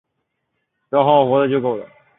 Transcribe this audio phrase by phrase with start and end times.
[0.89, 1.87] 只要好好活着就够了